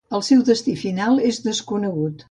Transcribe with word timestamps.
El 0.19 0.23
seu 0.27 0.39
destí 0.47 0.73
final 0.85 1.23
és 1.33 1.43
desconegut. 1.51 2.17